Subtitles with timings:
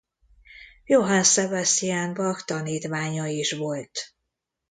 [0.85, 4.15] Johann Sebastian Bach tanítványa is volt.